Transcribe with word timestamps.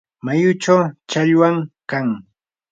mayuchaw 0.25 0.81
challwam 1.09 1.57
kan. 1.89 2.07